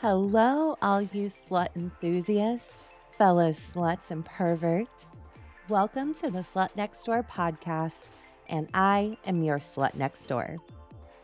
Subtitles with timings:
[0.00, 2.86] Hello, all you slut enthusiasts,
[3.18, 5.10] fellow sluts and perverts.
[5.68, 8.06] Welcome to the Slut Next Door podcast,
[8.48, 10.56] and I am your slut next door.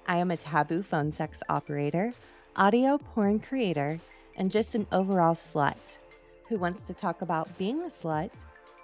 [0.06, 2.12] I am a taboo phone sex operator,
[2.56, 3.98] audio porn creator,
[4.36, 5.96] and just an overall slut
[6.46, 8.30] who wants to talk about being a slut,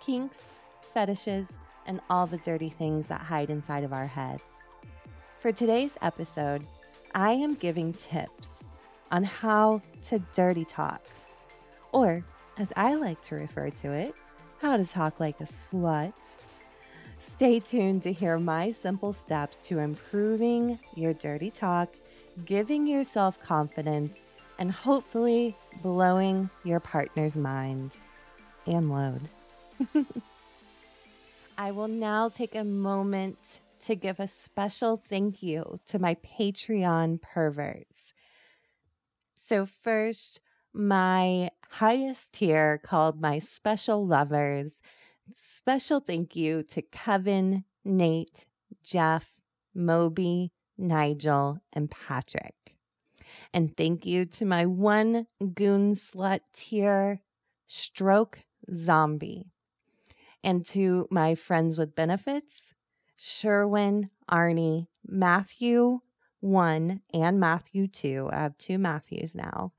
[0.01, 0.53] kinks,
[0.95, 1.53] fetishes,
[1.85, 4.43] and all the dirty things that hide inside of our heads.
[5.41, 6.65] For today's episode,
[7.15, 8.69] I am giving tips
[9.13, 11.03] on how to dirty talk,
[11.93, 12.25] or
[12.59, 14.15] as I like to refer to it,
[14.61, 16.15] how to talk like a slut.
[17.21, 21.89] Stay tuned to hear my simple steps to improving your dirty talk,
[22.47, 24.27] giving yourself confidence,
[24.59, 27.97] and hopefully blowing your partner's mind
[28.67, 29.21] and load.
[31.59, 37.21] I will now take a moment to give a special thank you to my Patreon
[37.21, 38.15] perverts.
[39.45, 40.41] So, first,
[40.73, 44.71] my highest tier called my special lovers.
[45.35, 48.47] Special thank you to Kevin, Nate,
[48.85, 49.33] Jeff,
[49.75, 52.77] Moby, Nigel, and Patrick.
[53.53, 57.21] And thank you to my one goon slut tier,
[57.67, 58.39] Stroke
[58.73, 59.51] Zombie.
[60.45, 62.75] And to my friends with benefits,
[63.17, 65.99] Sherwin, Arnie, Matthew,
[66.43, 68.29] one and Matthew two.
[68.31, 69.73] I have two Matthews now.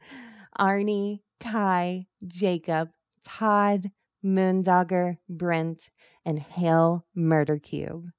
[0.57, 2.89] Arnie, Kai, Jacob,
[3.23, 3.91] Todd,
[4.23, 5.89] Moondogger, Brent,
[6.25, 8.11] and Hale Murder Cube.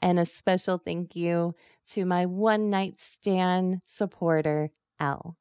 [0.00, 1.54] And a special thank you
[1.88, 5.36] to my one night stand supporter, L.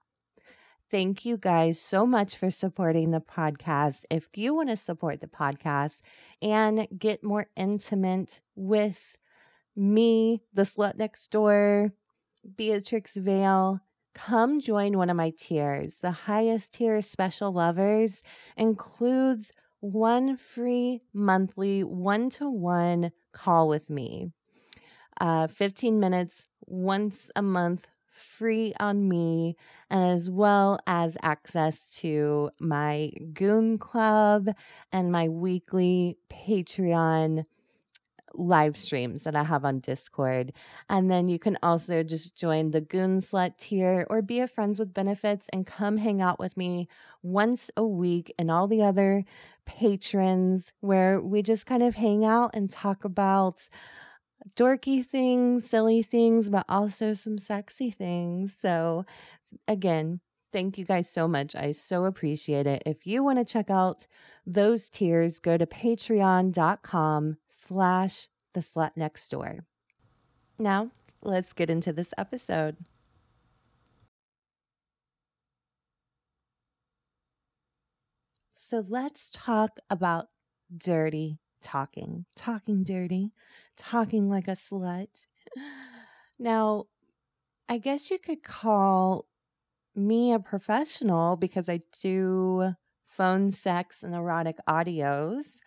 [0.91, 4.03] Thank you guys so much for supporting the podcast.
[4.11, 6.01] If you want to support the podcast
[6.41, 9.17] and get more intimate with
[9.75, 11.93] me, the slut next door,
[12.55, 13.81] Beatrix Vale,
[14.13, 15.97] come join one of my tiers.
[15.97, 18.21] The highest tier, Special Lovers,
[18.57, 24.31] includes one free monthly one to one call with me.
[25.19, 29.55] Uh, 15 minutes once a month, free on me,
[29.89, 34.49] and as well as access to my Goon Club
[34.91, 37.45] and my weekly Patreon
[38.33, 40.53] live streams that I have on Discord.
[40.89, 44.79] And then you can also just join the Goon Slut tier or be a Friends
[44.79, 46.87] with Benefits and come hang out with me
[47.23, 49.23] once a week and all the other
[49.65, 53.69] patrons where we just kind of hang out and talk about
[54.55, 58.55] dorky things, silly things, but also some sexy things.
[58.59, 59.05] So,
[59.67, 61.55] again, thank you guys so much.
[61.55, 62.83] I so appreciate it.
[62.85, 64.07] If you want to check out
[64.45, 69.65] those tiers, go to patreon.com slash the slut next door.
[70.59, 70.91] Now,
[71.21, 72.77] let's get into this episode.
[78.55, 80.27] So let's talk about
[80.75, 83.31] dirty talking, talking dirty,
[83.77, 85.07] talking like a slut.
[86.39, 86.85] Now,
[87.69, 89.25] I guess you could call
[89.95, 92.73] me a professional because I do
[93.07, 95.59] phone sex and erotic audios,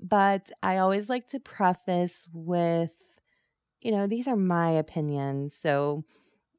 [0.00, 2.92] but I always like to preface with,
[3.80, 5.54] you know, these are my opinions.
[5.56, 6.04] So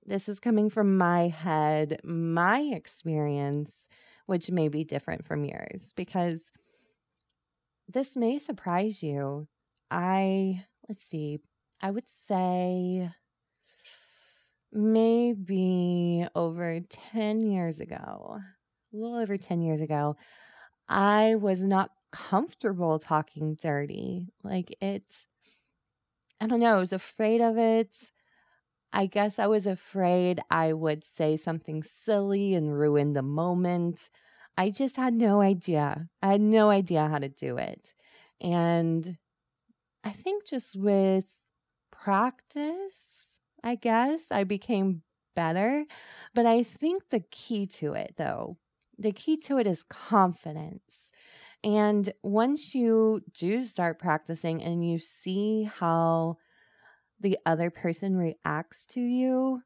[0.06, 3.88] this is coming from my head, my experience,
[4.25, 6.51] which may be different from yours because
[7.88, 9.47] this may surprise you.
[9.91, 11.40] I, let's see,
[11.81, 13.11] I would say
[14.73, 18.39] maybe over 10 years ago,
[18.94, 20.16] a little over 10 years ago,
[20.89, 24.29] I was not comfortable talking dirty.
[24.44, 25.28] Like it's,
[26.41, 28.11] I don't know, I was afraid of it.
[28.91, 34.09] I guess I was afraid I would say something silly and ruin the moment.
[34.55, 36.09] I just had no idea.
[36.22, 37.95] I had no idea how to do it.
[38.40, 39.17] And
[40.03, 41.25] I think just with
[41.91, 43.22] practice,
[43.63, 45.03] I guess I became
[45.35, 45.85] better.
[46.34, 48.58] But I think the key to it, though,
[48.97, 51.11] the key to it is confidence.
[51.64, 56.37] And once you do start practicing and you see how
[57.20, 59.61] the other person reacts to you,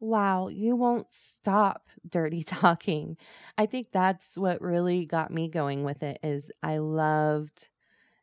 [0.00, 3.16] wow, you won't stop dirty talking.
[3.58, 7.68] I think that's what really got me going with it is I loved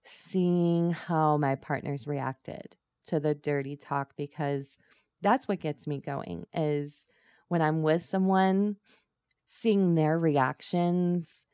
[0.05, 2.75] seeing how my partners reacted
[3.07, 4.77] to the dirty talk because
[5.23, 7.07] that's what gets me going is
[7.47, 8.77] when I'm with someone
[9.45, 11.47] seeing their reactions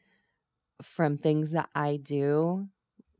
[0.81, 2.67] from things that I do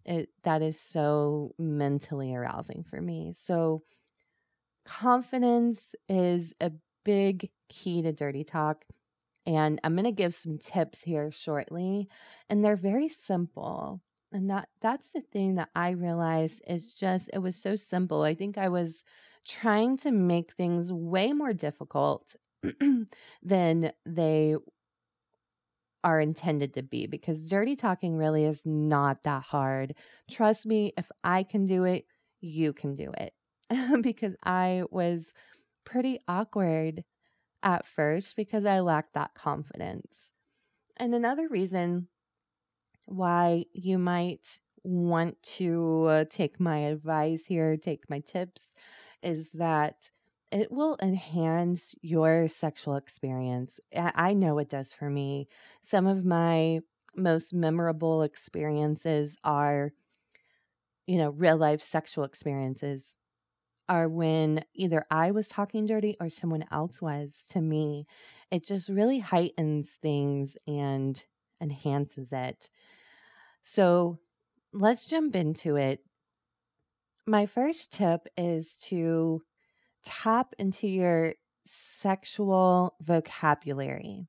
[0.06, 3.34] it that is so mentally arousing for me.
[3.36, 3.84] So
[4.86, 6.72] confidence is a
[7.04, 8.86] big key to dirty talk
[9.48, 12.10] And I'm going to give some tips here shortly,
[12.50, 14.02] and they're very simple.
[14.32, 18.24] And that that's the thing that I realized is just it was so simple.
[18.24, 19.04] I think I was
[19.46, 22.36] trying to make things way more difficult
[23.44, 24.56] than they
[26.04, 29.96] are intended to be because dirty talking really is not that hard.
[30.30, 32.06] Trust me, if I can do it,
[32.42, 33.34] you can do it.
[34.02, 35.34] because I was
[35.86, 37.04] pretty awkward
[37.64, 40.32] at first because I lacked that confidence.
[40.98, 42.08] And another reason
[43.06, 48.74] why you might want to uh, take my advice here, take my tips,
[49.22, 50.10] is that
[50.52, 53.80] it will enhance your sexual experience.
[53.96, 55.48] I know it does for me.
[55.82, 56.80] Some of my
[57.16, 59.92] most memorable experiences are,
[61.06, 63.16] you know, real life sexual experiences
[63.88, 68.06] are when either I was talking dirty or someone else was to me.
[68.52, 71.22] It just really heightens things and
[71.62, 72.70] enhances it.
[73.64, 74.20] So
[74.74, 76.02] let's jump into it.
[77.26, 79.44] My first tip is to
[80.04, 81.36] tap into your
[81.66, 84.28] sexual vocabulary.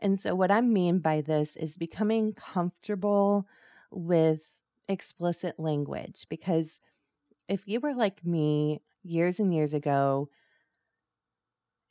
[0.00, 3.46] And so, what I mean by this is becoming comfortable
[3.90, 4.40] with
[4.88, 6.26] explicit language.
[6.28, 6.80] Because
[7.48, 10.28] if you were like me years and years ago,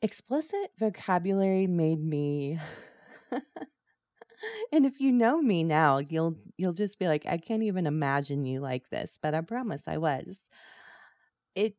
[0.02, 2.60] explicit vocabulary made me.
[4.72, 8.46] and if you know me now, you'll you'll just be like, I can't even imagine
[8.46, 10.42] you like this, but I promise I was.
[11.56, 11.76] It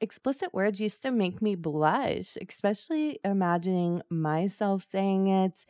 [0.00, 5.64] explicit words used to make me blush, especially imagining myself saying it.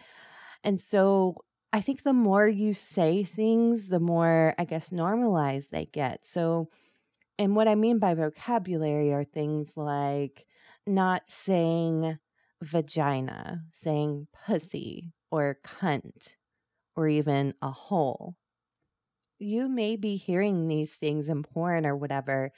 [0.65, 1.37] And so
[1.73, 6.27] I think the more you say things, the more, I guess, normalized they get.
[6.27, 6.69] So,
[7.39, 10.47] and what I mean by vocabulary are things like
[10.87, 12.19] not saying
[12.63, 16.37] vagina, saying pussy or cunt
[16.97, 18.37] or even a hole.
[19.39, 22.53] You may be hearing these things in porn or whatever,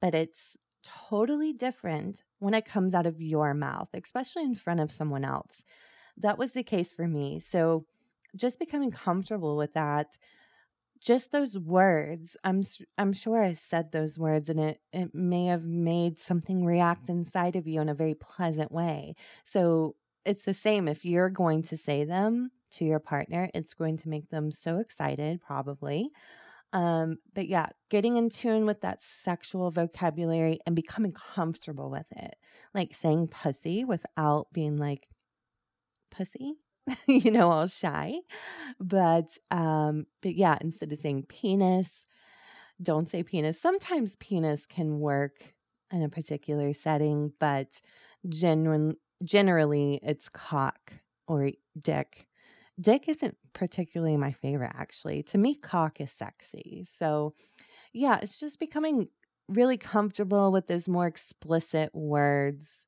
[0.00, 4.92] but it's totally different when it comes out of your mouth, especially in front of
[4.92, 5.64] someone else.
[6.16, 7.40] That was the case for me.
[7.40, 7.86] So,
[8.36, 10.18] just becoming comfortable with that,
[11.00, 12.62] just those words, I'm
[12.98, 17.56] I'm sure I said those words and it it may have made something react inside
[17.56, 19.14] of you in a very pleasant way.
[19.44, 23.96] So, it's the same if you're going to say them to your partner, it's going
[23.98, 26.10] to make them so excited probably
[26.74, 32.34] um, but yeah, getting in tune with that sexual vocabulary and becoming comfortable with it.
[32.74, 35.06] Like saying pussy without being like
[36.10, 36.54] pussy,
[37.06, 38.14] you know, all shy.
[38.80, 42.04] But um, but yeah, instead of saying penis,
[42.82, 43.60] don't say penis.
[43.60, 45.54] Sometimes penis can work
[45.92, 47.80] in a particular setting, but
[48.28, 50.92] genuine generally it's cock
[51.26, 51.50] or
[51.80, 52.28] dick
[52.80, 55.22] Dick isn't particularly my favorite, actually.
[55.24, 56.84] To me, cock is sexy.
[56.88, 57.34] So,
[57.92, 59.08] yeah, it's just becoming
[59.48, 62.86] really comfortable with those more explicit words,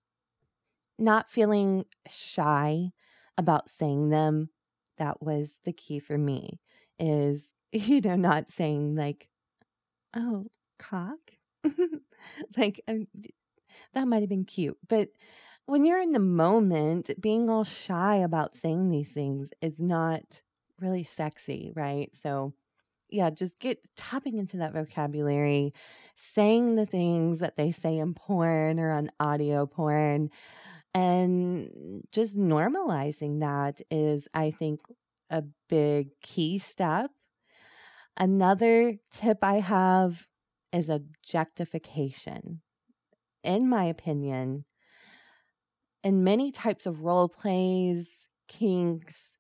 [0.99, 2.91] not feeling shy
[3.39, 4.51] about saying them.
[4.99, 6.59] That was the key for me
[6.99, 7.43] is,
[7.73, 9.29] you know, not saying like,
[10.17, 10.47] oh,
[10.79, 11.19] cock.
[12.57, 13.07] like, um,
[13.95, 15.11] that might have been cute, but
[15.67, 20.43] when you're in the moment, being all shy about saying these things is not
[20.81, 22.09] really sexy, right?
[22.15, 22.55] So,
[23.11, 25.75] yeah, just get tapping into that vocabulary,
[26.15, 30.31] saying the things that they say in porn or on audio porn,
[30.95, 34.81] and just normalizing that is, I think,
[35.31, 37.11] a big key step.
[38.17, 40.27] Another tip I have
[40.73, 42.63] is objectification.
[43.45, 44.65] In my opinion,
[46.07, 49.39] in many types of role plays, kinks,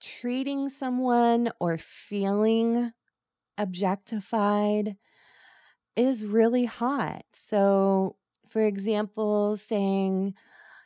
[0.00, 2.90] treating someone or feeling
[3.58, 4.96] objectified
[5.94, 7.26] is really hot.
[7.34, 8.16] So,
[8.48, 10.32] for example, saying,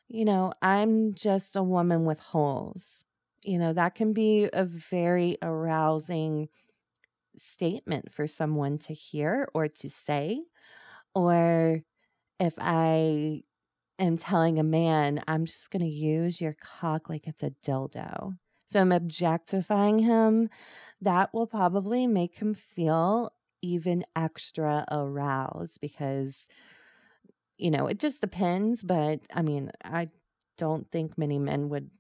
[0.08, 3.04] you know, I'm just a woman with holes.
[3.44, 6.48] You know, that can be a very arousing
[7.38, 10.40] statement for someone to hear or to say.
[11.14, 11.80] Or
[12.40, 13.44] if I
[14.04, 18.36] am telling a man, I'm just going to use your cock like it's a dildo.
[18.66, 20.48] So I'm objectifying him.
[21.00, 26.46] That will probably make him feel even extra aroused because,
[27.58, 28.82] you know, it just depends.
[28.82, 30.08] But I mean, I
[30.56, 31.90] don't think many men would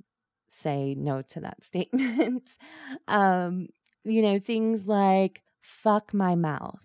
[0.48, 2.50] say no to that statement.
[3.08, 3.68] um,
[4.04, 6.80] you know, things like fuck my mouth.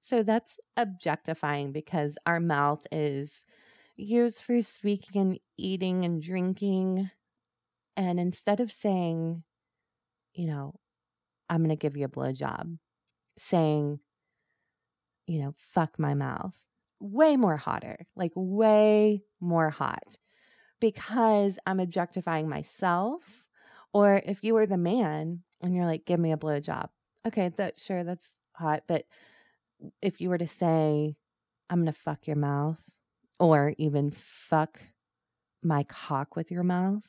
[0.00, 3.44] So that's objectifying because our mouth is
[3.98, 7.10] used for speaking and eating and drinking.
[7.96, 9.42] And instead of saying,
[10.32, 10.78] you know,
[11.50, 12.78] I'm going to give you a blowjob,
[13.36, 13.98] saying,
[15.26, 16.56] you know, fuck my mouth,
[17.00, 20.18] way more hotter, like way more hot
[20.80, 23.44] because I'm objectifying myself.
[23.92, 26.88] Or if you were the man and you're like, give me a blowjob.
[27.26, 28.84] Okay, that sure, that's hot.
[28.86, 29.06] But
[30.02, 31.16] if you were to say,
[31.68, 32.82] I'm going to fuck your mouth,
[33.38, 34.80] or even fuck
[35.62, 37.04] my cock with your mouth,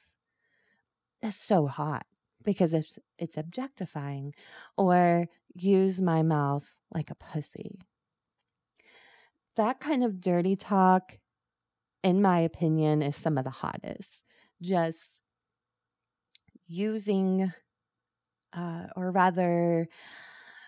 [1.21, 2.05] that's so hot
[2.43, 4.33] because it's it's objectifying
[4.77, 7.79] or use my mouth like a pussy.
[9.55, 11.17] That kind of dirty talk
[12.03, 14.23] in my opinion is some of the hottest.
[14.61, 15.21] Just
[16.67, 17.51] using
[18.53, 19.87] uh, or rather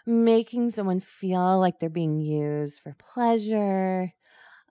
[0.05, 4.11] making someone feel like they're being used for pleasure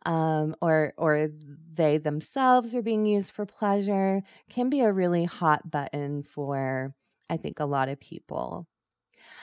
[0.07, 1.28] um, or or
[1.73, 6.95] they themselves are being used for pleasure can be a really hot button for
[7.28, 8.66] I think a lot of people.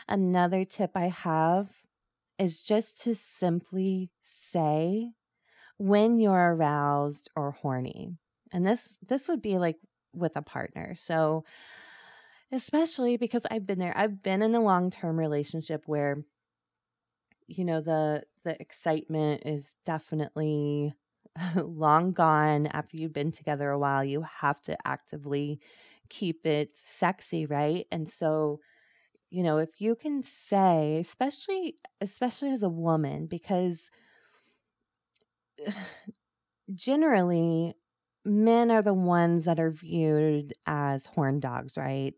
[0.07, 1.69] Another tip I have
[2.39, 5.11] is just to simply say
[5.77, 8.17] when you're aroused or horny.
[8.51, 9.77] And this this would be like
[10.13, 10.95] with a partner.
[10.95, 11.43] So
[12.51, 13.95] especially because I've been there.
[13.97, 16.23] I've been in a long-term relationship where
[17.47, 20.93] you know the the excitement is definitely
[21.55, 24.03] long gone after you've been together a while.
[24.03, 25.59] You have to actively
[26.09, 27.85] keep it sexy right?
[27.91, 28.59] And so
[29.31, 33.91] you know if you can say especially especially as a woman because
[36.73, 37.75] generally
[38.25, 42.15] men are the ones that are viewed as horn dogs right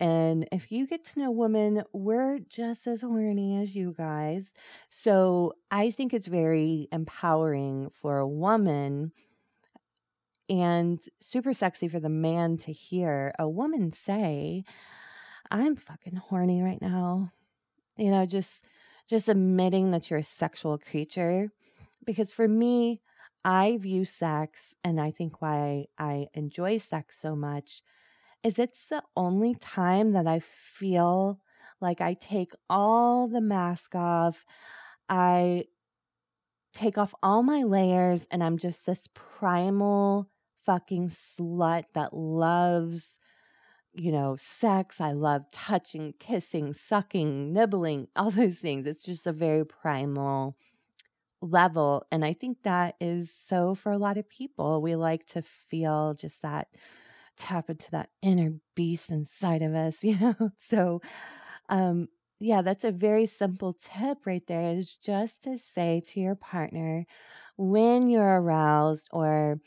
[0.00, 4.54] and if you get to know women, we're just as horny as you guys.
[4.88, 9.12] So I think it's very empowering for a woman
[10.48, 14.64] and super sexy for the man to hear a woman say,
[15.50, 17.32] I'm fucking horny right now.
[17.96, 18.64] You know, just
[19.08, 21.50] just admitting that you're a sexual creature.
[22.04, 23.00] Because for me,
[23.44, 27.82] I view sex and I think why I enjoy sex so much
[28.44, 31.40] is it's the only time that I feel
[31.80, 34.44] like I take all the mask off.
[35.08, 35.64] I
[36.74, 40.28] take off all my layers and I'm just this primal
[40.66, 43.18] fucking slut that loves,
[43.94, 45.00] you know, sex.
[45.00, 48.86] I love touching, kissing, sucking, nibbling, all those things.
[48.86, 50.56] It's just a very primal
[51.40, 52.06] level.
[52.10, 54.82] And I think that is so for a lot of people.
[54.82, 56.68] We like to feel just that
[57.36, 60.50] tap into that inner beast inside of us, you know?
[60.68, 61.00] So,
[61.68, 62.08] um,
[62.40, 67.06] yeah, that's a very simple tip right there is just to say to your partner
[67.56, 69.60] when you're aroused or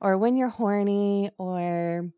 [0.00, 2.08] or when you're horny or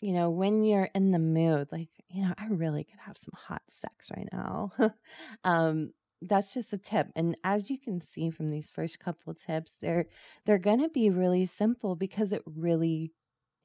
[0.00, 3.34] you know when you're in the mood like you know i really could have some
[3.36, 4.70] hot sex right now
[5.44, 9.78] um that's just a tip and as you can see from these first couple tips
[9.80, 10.06] they're
[10.44, 13.12] they're to be really simple because it really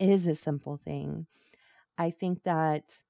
[0.01, 1.27] is a simple thing.
[1.97, 3.03] I think that,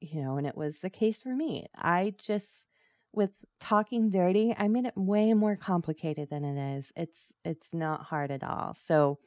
[0.00, 1.66] you know, and it was the case for me.
[1.76, 2.66] I just,
[3.12, 6.92] with talking dirty, I made it way more complicated than it is.
[6.96, 8.74] It's it's not hard at all.
[8.74, 9.18] So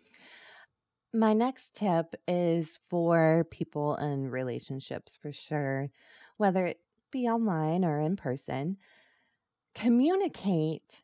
[1.13, 5.89] my next tip is for people in relationships for sure,
[6.37, 6.79] whether it
[7.11, 8.77] be online or in person.
[9.75, 11.03] Communicate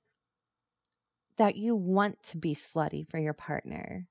[1.37, 4.07] that you want to be slutty for your partner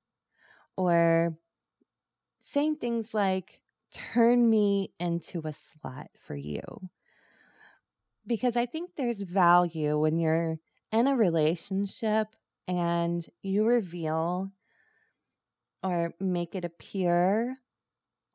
[0.79, 1.37] or
[2.41, 3.61] saying things like,
[3.93, 6.63] turn me into a slut for you.
[8.25, 10.59] Because I think there's value when you're
[10.93, 12.29] in a relationship
[12.69, 14.53] and you reveal
[15.83, 17.59] or make it appear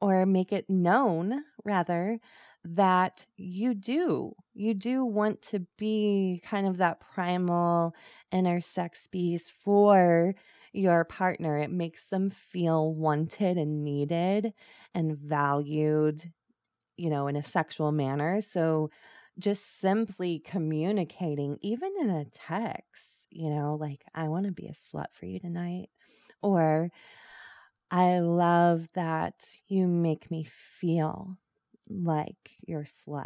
[0.01, 2.19] or make it known, rather,
[2.65, 4.33] that you do.
[4.53, 7.95] You do want to be kind of that primal
[8.33, 10.35] inner sex beast for
[10.73, 11.57] your partner.
[11.57, 14.53] It makes them feel wanted and needed
[14.93, 16.23] and valued,
[16.97, 18.41] you know, in a sexual manner.
[18.41, 18.89] So
[19.39, 24.73] just simply communicating, even in a text, you know, like, I want to be a
[24.73, 25.89] slut for you tonight.
[26.41, 26.91] Or,
[27.91, 31.37] I love that you make me feel
[31.87, 33.25] like you're slut.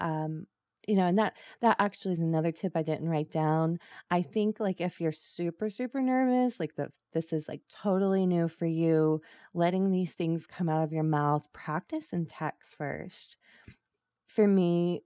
[0.00, 0.46] Um,
[0.86, 3.78] you know and that that actually is another tip i didn't write down.
[4.10, 8.48] I think like if you're super super nervous like the this is like totally new
[8.48, 9.20] for you
[9.54, 13.36] letting these things come out of your mouth practice and text first.
[14.26, 15.02] For me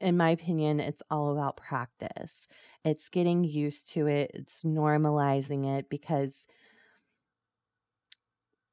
[0.00, 2.48] in my opinion it's all about practice.
[2.84, 6.46] It's getting used to it it's normalizing it because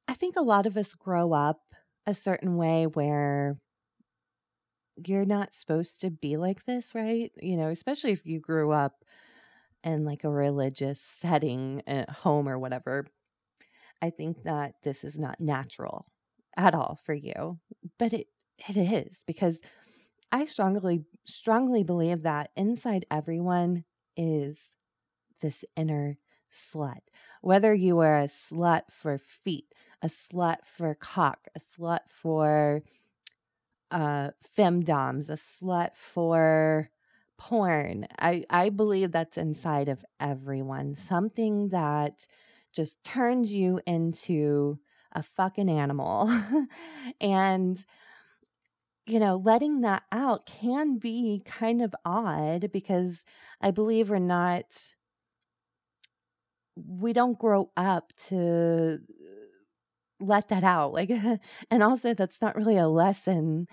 [0.08, 1.60] I think a lot of us grow up
[2.06, 3.58] a certain way where
[5.06, 7.30] you're not supposed to be like this, right?
[7.40, 9.04] You know, especially if you grew up
[9.84, 13.06] in like a religious setting at home or whatever.
[14.00, 16.06] I think that this is not natural
[16.56, 17.58] at all for you.
[17.98, 18.26] But it
[18.68, 19.60] it is because
[20.32, 23.84] I strongly strongly believe that inside everyone
[24.16, 24.74] is
[25.40, 26.18] this inner
[26.52, 27.00] slut.
[27.40, 32.82] Whether you are a slut for feet, a slut for cock, a slut for
[33.90, 36.90] uh femdoms, a slut for
[37.38, 38.06] porn.
[38.18, 40.94] I I believe that's inside of everyone.
[40.94, 42.26] Something that
[42.72, 44.78] just turns you into
[45.12, 46.30] a fucking animal.
[47.20, 47.84] and
[49.06, 53.24] you know, letting that out can be kind of odd because
[53.60, 54.94] I believe we're not
[56.76, 59.00] we don't grow up to
[60.20, 61.10] let that out like
[61.70, 63.68] and also that's not really a lesson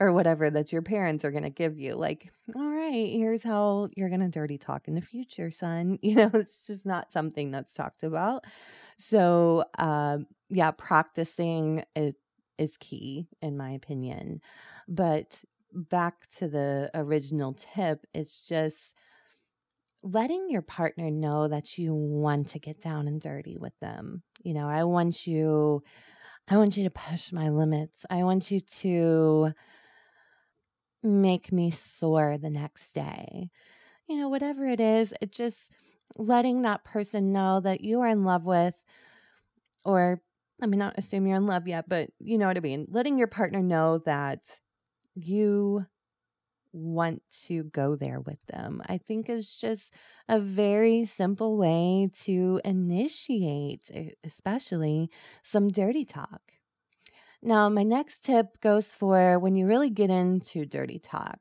[0.00, 3.88] or whatever that your parents are going to give you like all right here's how
[3.96, 5.98] you're going to dirty talk in the future son.
[6.02, 8.44] You know it's just not something that's talked about.
[8.98, 12.14] So um yeah practicing is
[12.58, 14.40] is key in my opinion.
[14.88, 18.94] But back to the original tip it's just
[20.02, 24.22] letting your partner know that you want to get down and dirty with them.
[24.42, 25.82] You know, I want you
[26.48, 28.04] I want you to push my limits.
[28.10, 29.52] I want you to
[31.02, 33.50] make me sore the next day.
[34.08, 35.70] You know, whatever it is, it just
[36.16, 38.76] letting that person know that you are in love with
[39.84, 40.20] or
[40.62, 42.86] I mean not assume you're in love yet, but you know what I mean.
[42.90, 44.60] Letting your partner know that
[45.14, 45.86] you
[46.72, 48.82] want to go there with them.
[48.86, 49.92] I think is just
[50.28, 53.90] a very simple way to initiate,
[54.24, 55.10] especially
[55.42, 56.40] some dirty talk.
[57.42, 61.38] Now, my next tip goes for when you really get into dirty talk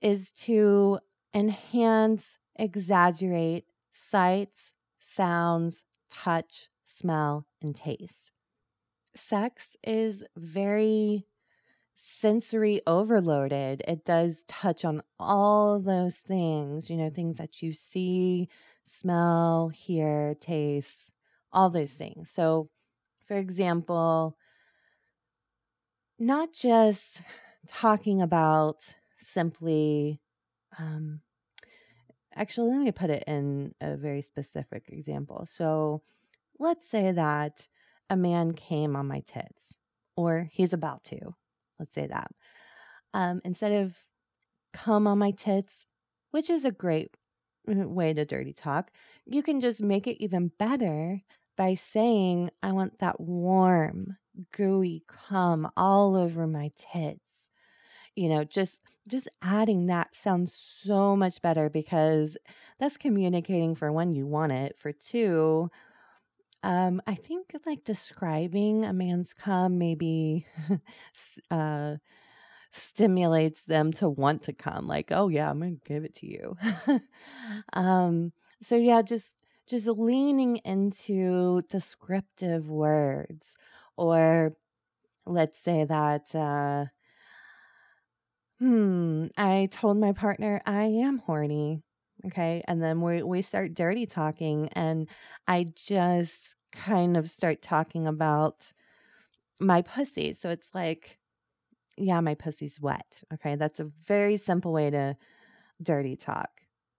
[0.00, 0.98] is to
[1.34, 8.30] enhance, exaggerate sights, sounds, touch, smell, and taste.
[9.14, 11.26] Sex is very
[11.96, 13.82] sensory overloaded.
[13.88, 18.48] It does touch on all those things, you know, things that you see,
[18.84, 21.12] smell, hear, taste,
[21.52, 22.30] all those things.
[22.30, 22.68] So,
[23.26, 24.36] for example,
[26.18, 27.22] not just
[27.66, 30.20] talking about simply,
[30.78, 31.20] um,
[32.34, 35.46] actually, let me put it in a very specific example.
[35.46, 36.02] So,
[36.58, 37.68] let's say that
[38.08, 39.78] a man came on my tits,
[40.16, 41.34] or he's about to,
[41.78, 42.30] Let's say that.
[43.14, 43.94] Um, instead of
[44.72, 45.86] come on my tits,
[46.30, 47.10] which is a great
[47.66, 48.90] way to dirty talk,
[49.24, 51.22] you can just make it even better
[51.56, 54.18] by saying, I want that warm,
[54.52, 57.50] gooey cum all over my tits.
[58.14, 62.36] You know, just just adding that sounds so much better because
[62.80, 64.76] that's communicating for one, you want it.
[64.78, 65.70] For two,
[66.66, 70.46] um, I think like describing a man's cum maybe
[71.50, 71.96] uh,
[72.72, 74.86] stimulates them to want to come.
[74.88, 76.56] Like, oh yeah, I'm gonna give it to you.
[77.72, 79.34] um, so yeah, just
[79.68, 83.56] just leaning into descriptive words,
[83.96, 84.56] or
[85.26, 86.34] let's say that.
[86.34, 86.86] Uh,
[88.58, 91.82] hmm, I told my partner I am horny.
[92.26, 92.62] Okay.
[92.66, 95.08] And then we, we start dirty talking, and
[95.46, 98.72] I just kind of start talking about
[99.60, 100.32] my pussy.
[100.32, 101.18] So it's like,
[101.96, 103.22] yeah, my pussy's wet.
[103.34, 103.56] Okay.
[103.56, 105.16] That's a very simple way to
[105.82, 106.50] dirty talk.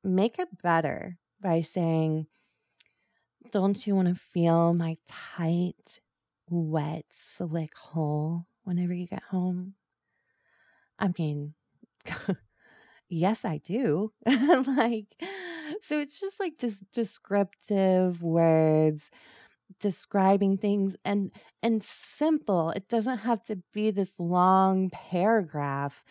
[0.03, 2.27] Make it better by saying,
[3.51, 5.99] don't you want to feel my tight,
[6.49, 9.73] wet, slick hole whenever you get home?
[10.99, 11.53] I mean,
[13.09, 14.11] yes, I do.
[14.25, 15.07] like,
[15.81, 19.09] so it's just like just descriptive words
[19.79, 21.31] describing things and
[21.63, 22.71] and simple.
[22.71, 26.03] It doesn't have to be this long paragraph.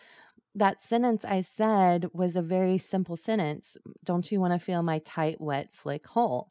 [0.54, 5.00] That sentence i said was a very simple sentence don't you want to feel my
[5.00, 6.50] tight wet slick hole?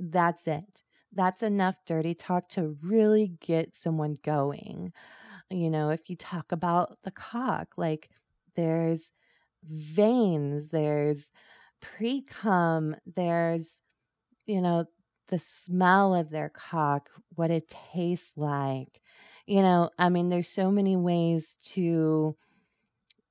[0.00, 0.82] That's it.
[1.12, 4.92] That's enough dirty talk to really get someone going.
[5.50, 8.10] You know if you talk about the cock like
[8.56, 9.12] there's
[9.70, 11.32] veins, there's
[11.80, 13.80] pre cum, there's,
[14.46, 14.86] you know,
[15.28, 19.00] the smell of their cock, what it tastes like.
[19.46, 22.36] You know, I mean, there's so many ways to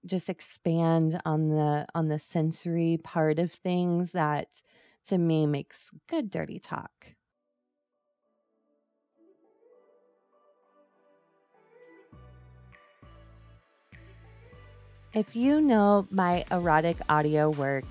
[0.06, 4.62] just expand on the on the sensory part of things that
[5.08, 7.16] to me makes good dirty talk.
[15.14, 17.86] If you know my erotic audio work,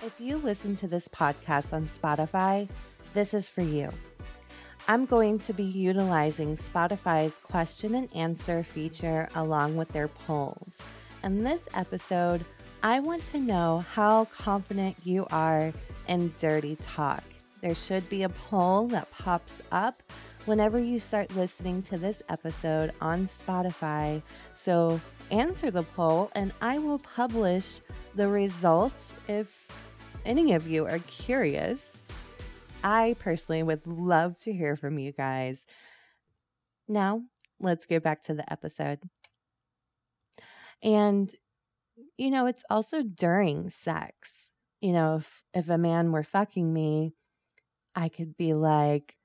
[0.02, 2.68] If you listen to this podcast on Spotify,
[3.12, 3.90] this is for you.
[4.90, 10.78] I'm going to be utilizing Spotify's question and answer feature along with their polls.
[11.22, 12.44] In this episode,
[12.82, 15.72] I want to know how confident you are
[16.08, 17.22] in dirty talk.
[17.60, 20.02] There should be a poll that pops up
[20.46, 24.20] whenever you start listening to this episode on Spotify.
[24.54, 25.00] So
[25.30, 27.78] answer the poll and I will publish
[28.16, 29.68] the results if
[30.26, 31.89] any of you are curious
[32.82, 35.60] I personally would love to hear from you guys.
[36.88, 37.22] Now,
[37.58, 39.00] let's get back to the episode.
[40.82, 41.32] And,
[42.16, 44.52] you know, it's also during sex.
[44.80, 47.12] You know, if, if a man were fucking me,
[47.94, 49.16] I could be like,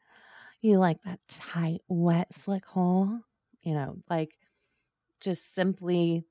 [0.62, 3.22] you like that tight, wet, slick hole?
[3.62, 4.38] You know, like
[5.22, 6.26] just simply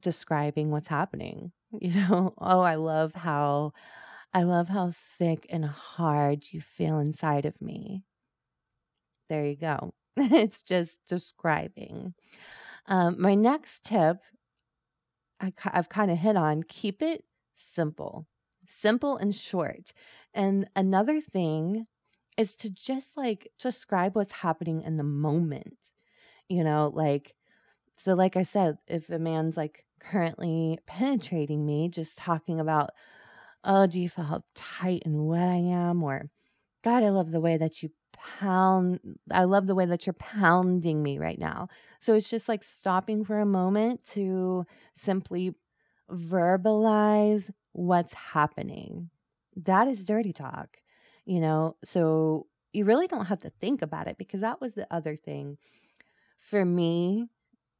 [0.00, 1.52] describing what's happening.
[1.82, 3.74] You know, oh, I love how
[4.32, 8.04] I love how thick and hard you feel inside of me.
[9.28, 9.94] There you go.
[10.16, 12.14] it's just describing.
[12.86, 14.18] Um, my next tip,
[15.40, 18.26] I, I've kind of hit on keep it simple,
[18.66, 19.92] simple and short.
[20.34, 21.86] And another thing
[22.36, 25.92] is to just like describe what's happening in the moment.
[26.48, 27.34] You know, like,
[27.96, 32.90] so like I said, if a man's like currently penetrating me, just talking about
[33.64, 36.02] oh, do you feel how tight and wet I am?
[36.02, 36.30] Or,
[36.84, 39.00] God, I love the way that you pound.
[39.30, 41.68] I love the way that you're pounding me right now.
[42.00, 45.54] So it's just like stopping for a moment to simply
[46.10, 49.10] verbalize what's happening.
[49.56, 50.78] That is dirty talk,
[51.24, 51.76] you know?
[51.84, 55.58] So you really don't have to think about it because that was the other thing
[56.38, 57.26] for me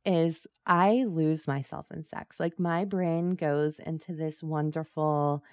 [0.04, 2.40] is I lose myself in sex.
[2.40, 5.44] Like my brain goes into this wonderful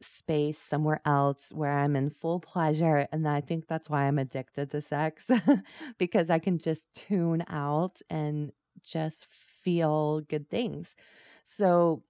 [0.00, 3.08] space somewhere else where I'm in full pleasure.
[3.12, 5.30] And I think that's why I'm addicted to sex
[5.98, 10.94] because I can just tune out and just feel good things.
[11.42, 12.02] So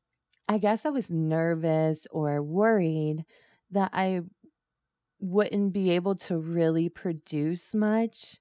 [0.48, 3.24] I guess I was nervous or worried
[3.70, 4.22] that I
[5.20, 8.38] wouldn't be able to really produce much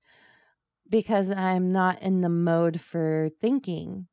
[0.89, 4.07] because I'm not in the mode for thinking.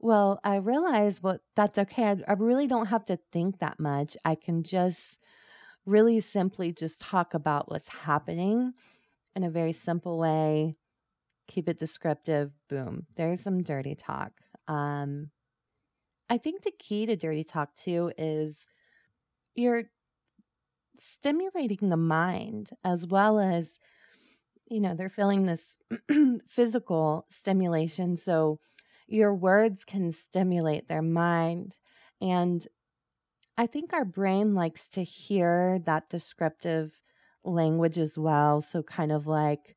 [0.00, 2.04] Well, I realized, well, that's okay.
[2.04, 4.16] I, I really don't have to think that much.
[4.24, 5.18] I can just
[5.84, 8.72] really simply just talk about what's happening
[9.36, 10.76] in a very simple way,
[11.48, 12.52] keep it descriptive.
[12.68, 13.06] Boom.
[13.16, 14.32] There's some dirty talk.
[14.68, 15.30] Um,
[16.30, 18.68] I think the key to dirty talk too is
[19.54, 19.84] you're
[20.98, 23.78] stimulating the mind as well as,
[24.70, 25.80] you know, they're feeling this
[26.48, 28.16] physical stimulation.
[28.16, 28.60] So,
[29.10, 31.76] your words can stimulate their mind.
[32.20, 32.66] And
[33.58, 36.92] I think our brain likes to hear that descriptive
[37.44, 38.60] language as well.
[38.60, 39.76] So, kind of like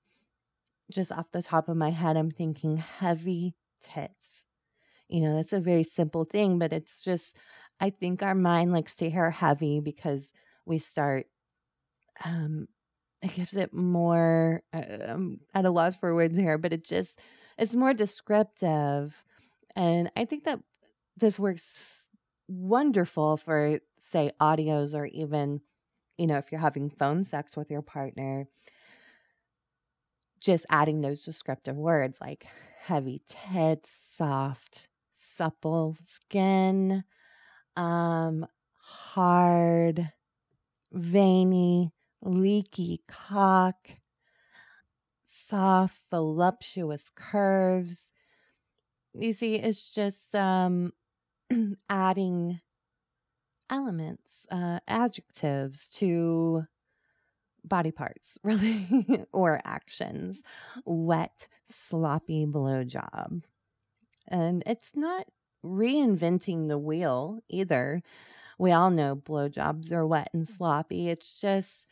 [0.91, 4.45] just off the top of my head, I'm thinking heavy tits.
[5.09, 7.37] You know, that's a very simple thing, but it's just,
[7.79, 10.33] I think our mind likes to hear heavy because
[10.65, 11.27] we start,
[12.25, 12.67] um,
[13.21, 17.19] it gives it more, uh, I'm at a loss for words here, but it just,
[17.63, 19.23] it's more descriptive.
[19.73, 20.59] And I think that
[21.15, 22.09] this works
[22.49, 25.61] wonderful for, say, audios or even,
[26.17, 28.47] you know, if you're having phone sex with your partner,
[30.41, 32.45] just adding those descriptive words like
[32.81, 37.05] heavy tits, soft, supple skin,
[37.77, 38.45] um,
[38.75, 40.11] hard,
[40.91, 43.77] veiny, leaky cock,
[45.53, 48.11] soft, voluptuous curves.
[49.13, 50.93] You see, it's just um,
[51.89, 52.59] adding
[53.69, 56.63] elements, uh, adjectives to
[57.63, 60.41] body parts, really, or actions.
[60.85, 63.43] Wet, sloppy blowjob.
[64.27, 65.27] And it's not
[65.63, 68.01] reinventing the wheel either.
[68.57, 71.09] We all know blowjobs are wet and sloppy.
[71.09, 71.85] It's just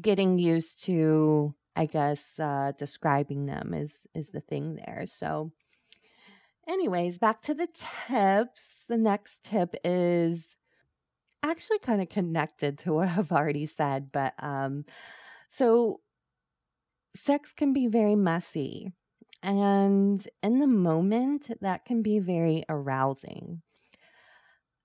[0.00, 5.04] getting used to, I guess, uh, describing them is is the thing there.
[5.06, 5.52] So,
[6.68, 8.84] anyways, back to the tips.
[8.88, 10.56] The next tip is
[11.42, 14.84] actually kind of connected to what I've already said, but um,
[15.48, 16.00] so
[17.16, 18.92] sex can be very messy.
[19.42, 23.62] And in the moment, that can be very arousing.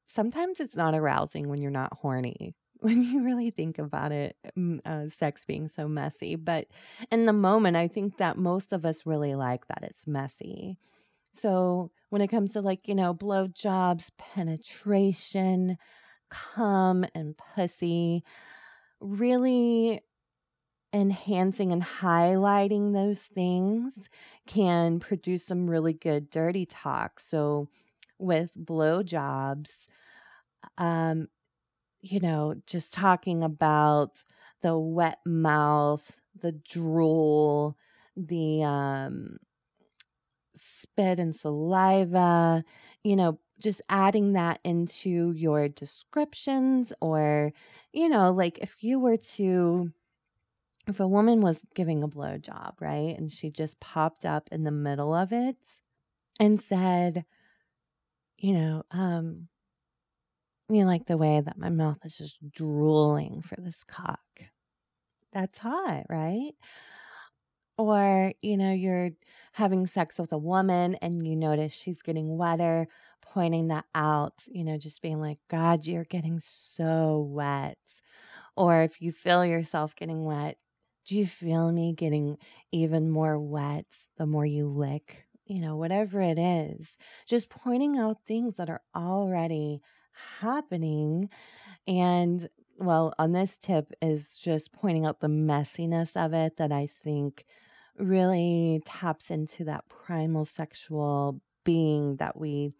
[0.08, 4.35] Sometimes it's not arousing when you're not horny, when you really think about it,
[4.85, 6.35] uh, sex being so messy.
[6.35, 6.67] But
[7.11, 10.77] in the moment, I think that most of us really like that it's messy.
[11.33, 15.77] So when it comes to like, you know, blow jobs, penetration,
[16.29, 18.23] cum, and pussy,
[18.99, 20.01] really
[20.93, 24.09] enhancing and highlighting those things
[24.47, 27.19] can produce some really good dirty talk.
[27.19, 27.67] So,
[28.19, 29.87] with blowjobs,
[30.77, 31.27] um,
[32.12, 34.24] you know, just talking about
[34.62, 37.78] the wet mouth, the drool,
[38.15, 39.38] the um,
[40.56, 42.63] spit and saliva,
[43.04, 47.52] you know, just adding that into your descriptions or,
[47.91, 49.91] you know, like if you were to
[50.88, 54.72] if a woman was giving a blowjob, right, and she just popped up in the
[54.72, 55.82] middle of it
[56.39, 57.26] and said,
[58.38, 59.50] you know, um,
[60.69, 64.19] you like the way that my mouth is just drooling for this cock.
[65.32, 66.53] That's hot, right?
[67.77, 69.12] Or, you know, you're
[69.53, 72.88] having sex with a woman and you notice she's getting wetter,
[73.21, 77.77] pointing that out, you know, just being like, God, you're getting so wet.
[78.56, 80.58] Or if you feel yourself getting wet,
[81.06, 82.38] do you feel me getting
[82.71, 83.86] even more wet
[84.17, 85.25] the more you lick?
[85.45, 89.82] You know, whatever it is, just pointing out things that are already
[90.39, 91.30] happening.
[91.88, 96.88] And well, on this tip is just pointing out the messiness of it that I
[97.03, 97.45] think
[97.97, 102.71] really taps into that primal sexual being that we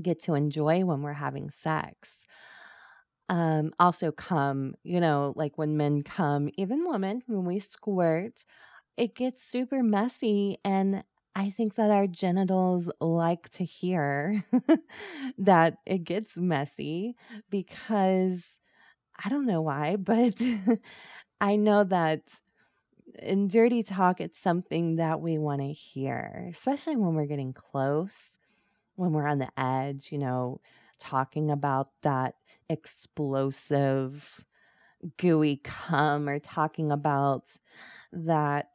[0.00, 2.26] get to enjoy when we're having sex
[3.28, 8.44] um also come you know like when men come even women when we squirt
[8.96, 11.02] it gets super messy and
[11.34, 14.44] i think that our genitals like to hear
[15.38, 17.16] that it gets messy
[17.50, 18.60] because
[19.24, 20.34] i don't know why but
[21.40, 22.22] i know that
[23.22, 28.38] in dirty talk it's something that we want to hear especially when we're getting close
[28.96, 30.60] when we're on the edge you know
[30.98, 32.34] talking about that
[32.70, 34.44] explosive,
[35.18, 37.50] gooey cum or talking about
[38.12, 38.70] that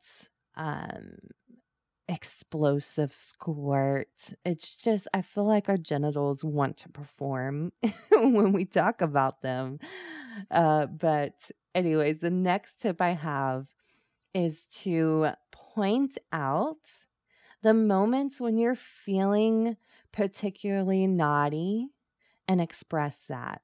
[0.56, 1.17] um,
[2.10, 4.34] explosive squirt.
[4.43, 7.72] It's just, I feel like our genitals want to perform
[8.12, 9.80] when we talk about them.
[10.50, 11.36] Uh, but,
[11.76, 13.67] anyways, the next tip I have
[14.34, 16.78] is to point out
[17.62, 19.78] the moments when you're feeling
[20.12, 21.89] particularly naughty
[22.48, 23.62] and express that.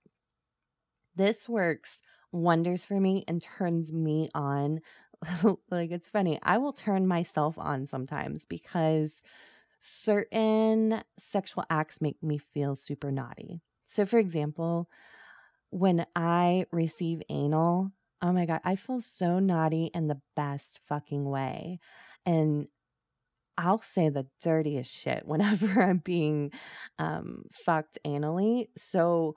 [1.15, 1.99] This works
[2.31, 4.81] wonders for me and turns me on.
[5.69, 6.39] like, it's funny.
[6.43, 9.21] I will turn myself on sometimes because
[9.79, 13.61] certain sexual acts make me feel super naughty.
[13.85, 14.89] So, for example,
[15.69, 21.25] when I receive anal, oh my God, I feel so naughty in the best fucking
[21.25, 21.79] way.
[22.25, 22.67] And
[23.57, 26.51] I'll say the dirtiest shit whenever I'm being
[26.99, 28.67] um, fucked anally.
[28.77, 29.35] So,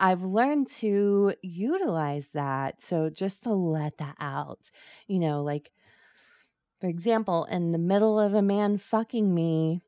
[0.00, 2.80] I've learned to utilize that.
[2.82, 4.70] So just to let that out,
[5.06, 5.72] you know, like,
[6.80, 9.82] for example, in the middle of a man fucking me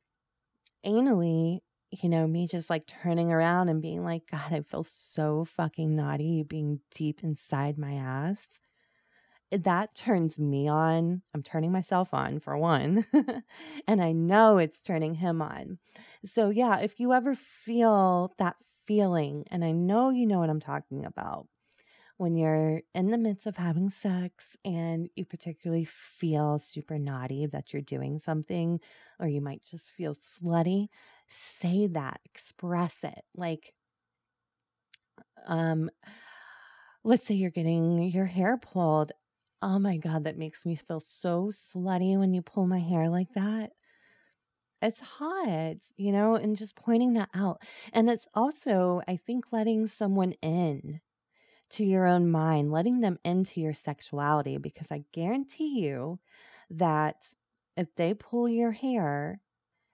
[0.85, 5.45] anally, you know, me just like turning around and being like, God, I feel so
[5.45, 8.61] fucking naughty being deep inside my ass.
[9.53, 11.23] That turns me on.
[11.35, 13.05] I'm turning myself on for one.
[13.89, 15.79] and I know it's turning him on.
[16.25, 18.55] So, yeah, if you ever feel that
[18.87, 21.49] feeling, and I know you know what I'm talking about,
[22.19, 27.73] when you're in the midst of having sex and you particularly feel super naughty that
[27.73, 28.81] you're doing something,
[29.21, 30.89] or you might just feel slutty,
[31.29, 33.25] say that, express it.
[33.37, 33.75] Like,
[35.47, 35.91] Um,
[37.05, 39.13] let's say you're getting your hair pulled.
[39.63, 43.33] Oh my God, that makes me feel so slutty when you pull my hair like
[43.35, 43.73] that.
[44.83, 47.63] It's hot, you know, and just pointing that out.
[47.93, 51.01] And it's also, I think, letting someone in
[51.71, 56.21] to your own mind, letting them into your sexuality, because I guarantee you
[56.71, 57.35] that
[57.77, 59.41] if they pull your hair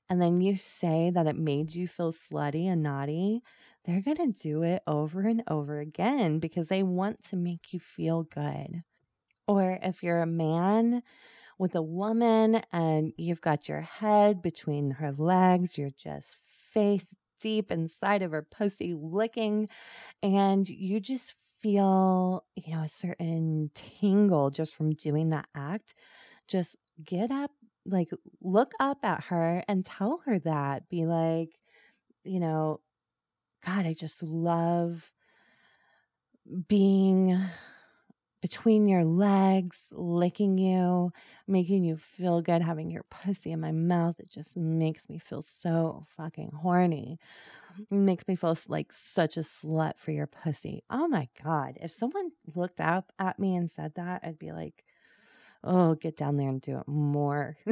[0.09, 3.43] and then you say that it made you feel slutty and naughty,
[3.85, 7.81] they're going to do it over and over again because they want to make you
[7.81, 8.83] feel good.
[9.49, 11.03] Or if you're a man
[11.59, 16.37] with a woman and you've got your head between her legs, you're just
[16.73, 19.69] face deep inside of her pussy licking,
[20.23, 25.95] and you just feel, you know, a certain tingle just from doing that act,
[26.49, 27.51] just get up,
[27.85, 30.89] like look up at her and tell her that.
[30.89, 31.59] Be like,
[32.25, 32.81] you know,
[33.65, 35.13] God, I just love
[36.69, 37.39] being
[38.47, 41.13] between your legs, licking you,
[41.49, 44.15] making you feel good, having your pussy in my mouth.
[44.21, 47.19] It just makes me feel so fucking horny.
[47.77, 50.85] It makes me feel like such a slut for your pussy.
[50.89, 51.77] Oh my God.
[51.83, 54.85] If someone looked up at me and said that, I'd be like,
[55.65, 57.57] oh, get down there and do it more.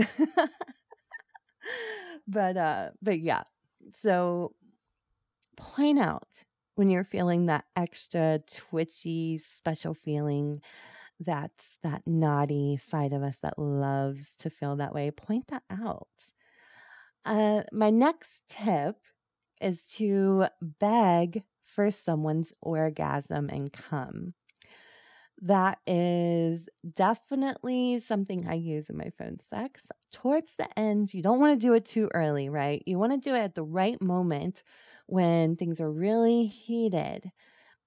[2.26, 3.44] but, uh, but yeah.
[3.96, 4.56] So
[5.56, 6.26] point out
[6.74, 10.60] when you're feeling that extra twitchy, special feeling,
[11.20, 16.08] that's that naughty side of us that loves to feel that way, point that out.
[17.24, 18.96] Uh, my next tip
[19.60, 24.34] is to beg for someone's orgasm and come.
[25.40, 29.80] That is definitely something I use in my phone sex.
[30.12, 32.82] Towards the end, you don't want to do it too early, right?
[32.86, 34.62] You want to do it at the right moment
[35.06, 37.30] when things are really heated.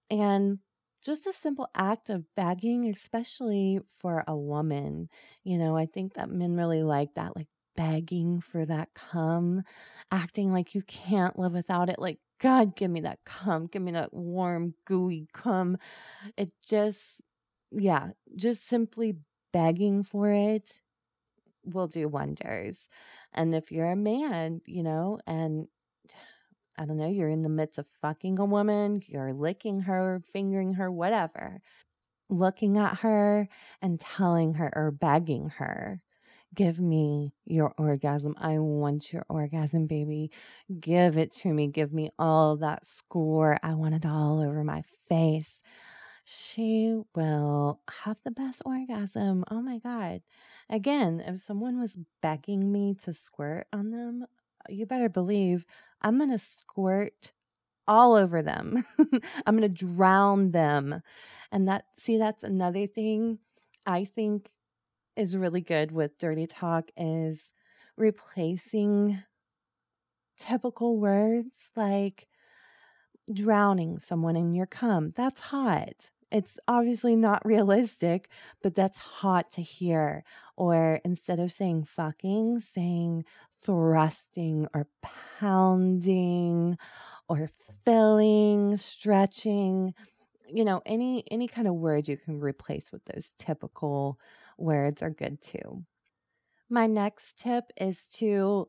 [0.10, 0.60] And
[1.04, 5.10] just a simple act of begging, especially for a woman,
[5.44, 9.64] you know, I think that men really like that, like begging for that cum,
[10.12, 12.00] acting like you can't live without it.
[12.00, 15.78] Like, God, give me that cum, give me that warm, gooey cum.
[16.36, 17.22] It just,
[17.72, 19.18] yeah, just simply
[19.54, 20.82] begging for it
[21.64, 22.90] will do wonders.
[23.34, 25.68] And if you're a man, you know, and
[26.78, 30.74] I don't know, you're in the midst of fucking a woman, you're licking her, fingering
[30.74, 31.62] her, whatever,
[32.30, 33.48] looking at her
[33.82, 36.02] and telling her or begging her,
[36.54, 38.36] give me your orgasm.
[38.38, 40.32] I want your orgasm, baby.
[40.80, 41.68] Give it to me.
[41.68, 43.60] Give me all that score.
[43.64, 45.62] I want it all over my face.
[46.26, 49.46] She will have the best orgasm.
[49.50, 50.22] Oh my God.
[50.70, 54.26] Again, if someone was begging me to squirt on them,
[54.70, 55.66] you better believe
[56.02, 57.32] I'm going to squirt
[57.88, 58.86] all over them.
[59.46, 61.02] I'm going to drown them.
[61.52, 63.40] And that, see, that's another thing
[63.86, 64.52] I think
[65.16, 67.52] is really good with dirty talk is
[67.96, 69.24] replacing
[70.38, 72.28] typical words like
[73.34, 75.14] drowning someone in your cum.
[75.16, 76.12] That's hot.
[76.32, 78.30] It's obviously not realistic,
[78.62, 80.24] but that's hot to hear.
[80.56, 83.26] Or instead of saying fucking, saying
[83.64, 84.88] thrusting or
[85.40, 86.78] pounding
[87.30, 87.50] or
[87.86, 89.94] filling, stretching,
[90.48, 94.20] you know, any any kind of word you can replace with those typical
[94.58, 95.84] words are good too.
[96.70, 98.68] My next tip is to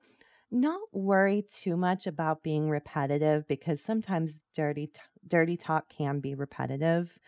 [0.50, 6.34] not worry too much about being repetitive because sometimes dirty t- dirty talk can be
[6.34, 7.18] repetitive.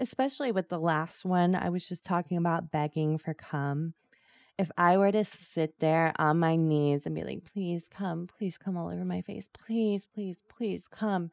[0.00, 3.94] Especially with the last one I was just talking about begging for come
[4.58, 8.58] if I were to sit there on my knees and be like, please come, please
[8.58, 11.30] come all over my face, please, please, please come.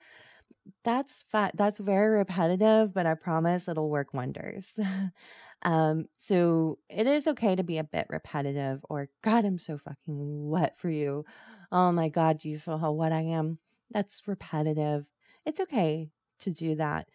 [0.84, 1.54] That's fat.
[1.56, 4.74] That's very repetitive, but I promise it'll work wonders.
[5.64, 10.50] um, so it is okay to be a bit repetitive or God, I'm so fucking
[10.50, 11.26] wet for you.
[11.72, 13.58] Oh my God, do you feel how wet I am?
[13.92, 15.06] That's repetitive.
[15.46, 16.10] It's okay
[16.40, 17.08] to do that.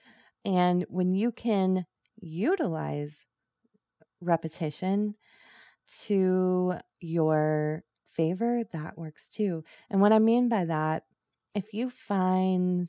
[0.45, 1.87] And when you can
[2.21, 3.27] utilize
[4.21, 5.15] repetition,
[6.07, 9.65] to your favor, that works too.
[9.91, 11.05] And what I mean by that,
[11.55, 12.89] if you find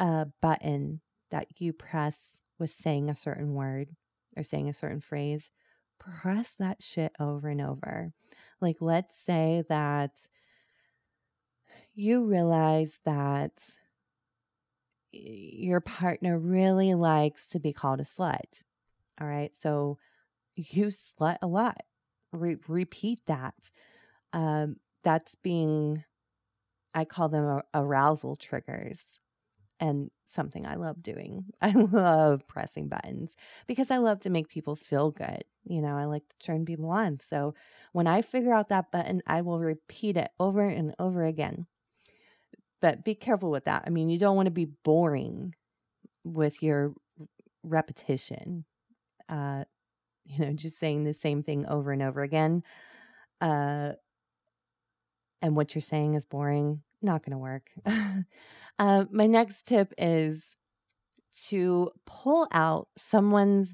[0.00, 3.88] a button that you press with saying a certain word
[4.36, 5.50] or saying a certain phrase,
[5.98, 8.12] press that shit over and over.
[8.60, 10.28] Like, let's say that
[11.94, 13.52] you realize that
[15.12, 18.62] your partner really likes to be called a slut.
[19.20, 19.54] All right.
[19.54, 19.98] So
[20.56, 21.82] you slut a lot
[22.32, 23.72] re- repeat that.
[24.32, 26.04] Um, that's being,
[26.94, 29.18] I call them arousal triggers.
[29.80, 31.46] and something I love doing.
[31.62, 35.44] I love pressing buttons because I love to make people feel good.
[35.64, 37.20] You know, I like to turn people on.
[37.20, 37.54] So
[37.92, 41.66] when I figure out that button, I will repeat it over and over again.
[42.80, 43.84] But be careful with that.
[43.86, 45.54] I mean, you don't want to be boring
[46.24, 46.94] with your
[47.64, 48.64] repetition.
[49.28, 49.64] Uh,
[50.24, 52.62] you know, just saying the same thing over and over again.
[53.40, 53.92] Uh,
[55.40, 57.70] and what you're saying is boring, not going to work.
[58.78, 60.56] uh, my next tip is
[61.48, 63.72] to pull out someone's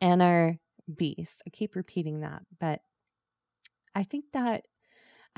[0.00, 0.58] inner
[0.94, 1.42] beast.
[1.46, 2.80] I keep repeating that, but
[3.94, 4.66] I think that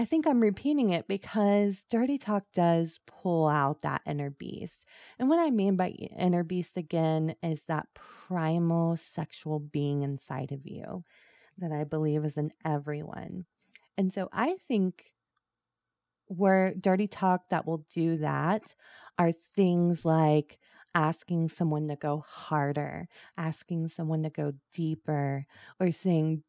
[0.01, 4.87] I think I'm repeating it because dirty talk does pull out that inner beast.
[5.19, 10.65] And what I mean by inner beast again is that primal sexual being inside of
[10.65, 11.03] you
[11.59, 13.47] that I believe is in everyone.
[13.97, 15.15] And so I think
[16.27, 18.75] where dirty talk that will do that
[19.19, 20.59] are things like
[20.95, 25.47] asking someone to go harder, asking someone to go deeper,
[25.81, 26.43] or saying,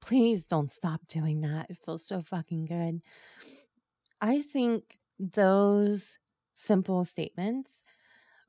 [0.00, 1.70] please don't stop doing that.
[1.70, 3.00] It feels so fucking good.
[4.20, 6.18] I think those
[6.54, 7.84] simple statements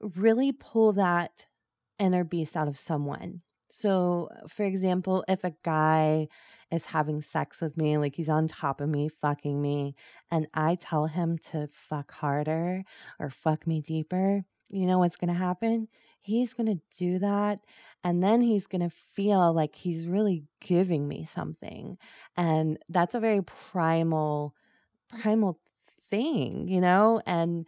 [0.02, 1.46] really pull that
[2.00, 3.42] inner beast out of someone.
[3.72, 6.28] So, for example, if a guy
[6.72, 9.96] is having sex with me, like he's on top of me, fucking me,
[10.32, 12.84] and I tell him to fuck harder
[13.20, 15.88] or fuck me deeper, you know what's going to happen?
[16.22, 17.60] He's going to do that.
[18.04, 21.98] And then he's going to feel like he's really giving me something.
[22.38, 24.56] And that's a very primal,
[25.22, 25.60] primal
[26.10, 27.22] thing, you know?
[27.26, 27.66] And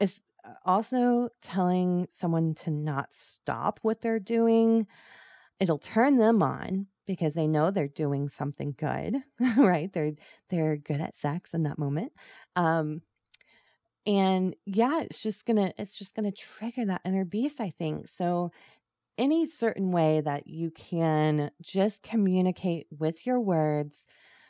[0.00, 0.20] it's
[0.64, 4.86] also telling someone to not stop what they're doing.
[5.60, 9.16] It'll turn them on because they know they're doing something good,
[9.56, 9.92] right?
[9.92, 10.12] They're
[10.50, 12.12] they're good at sex in that moment.
[12.56, 13.02] Um,
[14.06, 18.08] and yeah it's just gonna it's just gonna trigger that inner beast i think.
[18.08, 18.50] So
[19.18, 24.06] any certain way that you can just communicate with your words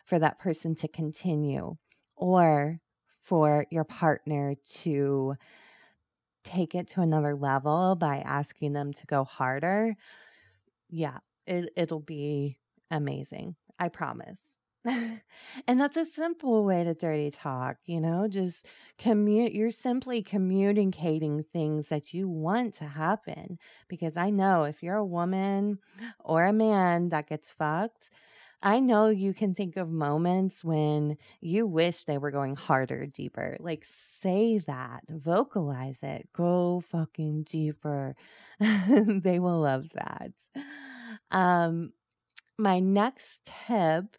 [0.07, 1.77] for that person to continue
[2.17, 2.79] or
[3.23, 5.35] for your partner to
[6.45, 9.95] take it to another level by asking them to go harder
[10.89, 12.59] yeah it, it'll be
[12.91, 14.43] amazing i promise
[15.67, 18.67] and that's a simple way to dirty talk, you know, just
[18.99, 19.53] commute.
[19.53, 23.59] You're simply communicating things that you want to happen.
[23.89, 25.79] Because I know if you're a woman
[26.19, 28.11] or a man that gets fucked,
[28.63, 33.57] I know you can think of moments when you wish they were going harder, deeper.
[33.59, 33.85] Like,
[34.21, 38.15] say that, vocalize it, go fucking deeper.
[38.61, 40.33] they will love that.
[41.33, 41.93] Um,
[42.59, 44.17] my next tip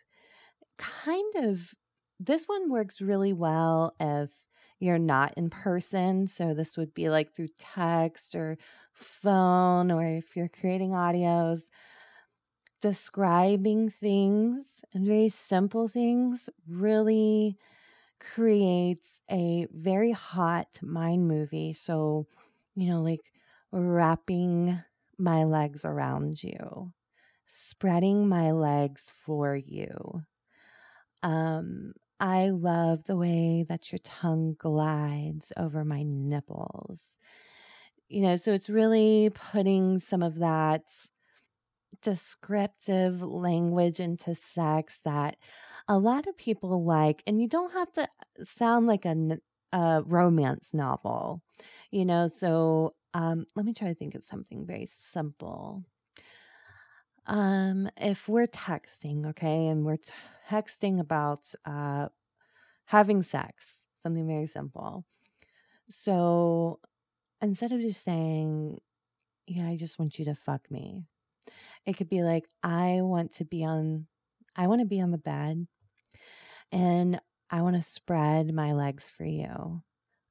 [0.83, 1.73] kind of
[2.19, 4.31] this one works really well if
[4.79, 6.27] you're not in person.
[6.27, 8.57] So this would be like through text or
[8.93, 11.63] phone, or if you're creating audios,
[12.81, 17.57] describing things and very simple things really
[18.19, 21.73] creates a very hot mind movie.
[21.73, 22.27] So,
[22.75, 23.31] you know, like
[23.71, 24.81] wrapping
[25.17, 26.93] my legs around you,
[27.45, 30.23] spreading my legs for you,
[31.23, 37.17] um, I love the way that your tongue glides over my nipples.
[38.09, 40.83] You know, so it's really putting some of that
[42.01, 45.37] descriptive language into sex that
[45.87, 47.23] a lot of people like.
[47.25, 48.07] And you don't have to
[48.43, 49.39] sound like a,
[49.71, 51.41] a romance novel,
[51.91, 52.27] you know.
[52.27, 55.83] So um, let me try to think of something very simple.
[57.25, 59.97] Um, if we're texting, okay, and we're
[60.49, 62.07] texting about uh,
[62.85, 65.05] having sex, something very simple.
[65.89, 66.79] So
[67.41, 68.79] instead of just saying,
[69.47, 71.03] Yeah, I just want you to fuck me,
[71.85, 74.07] it could be like, I want to be on,
[74.55, 75.67] I want to be on the bed
[76.71, 77.19] and
[77.49, 79.83] I want to spread my legs for you.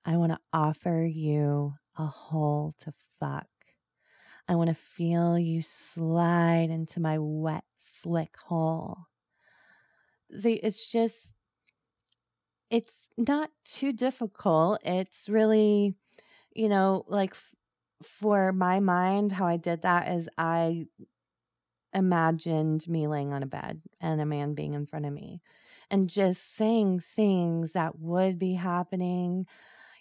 [0.05, 3.47] I want to offer you a hole to fuck.
[4.49, 9.07] I want to feel you slide into my wet, slick hole.
[10.35, 11.35] See, it's just,
[12.71, 14.81] it's not too difficult.
[14.85, 15.95] It's really,
[16.55, 17.55] you know, like f-
[18.03, 20.87] for my mind, how I did that is I
[21.95, 25.43] imagined me laying on a bed and a man being in front of me
[25.91, 29.47] and just saying things that would be happening,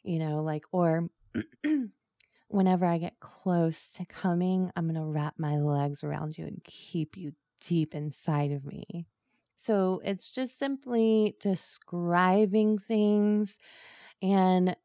[0.03, 1.09] you know, like, or
[2.47, 6.63] whenever I get close to coming, I'm going to wrap my legs around you and
[6.63, 9.05] keep you deep inside of me.
[9.63, 13.57] So it's just simply describing things.
[14.21, 14.75] And